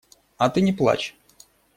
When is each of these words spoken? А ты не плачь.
А 0.37 0.47
ты 0.49 0.61
не 0.67 0.73
плачь. 0.79 1.13